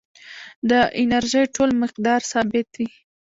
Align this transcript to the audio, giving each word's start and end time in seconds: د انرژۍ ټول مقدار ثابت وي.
د 0.69 0.71
انرژۍ 1.01 1.43
ټول 1.55 1.69
مقدار 1.83 2.19
ثابت 2.31 2.67
وي. 2.79 2.89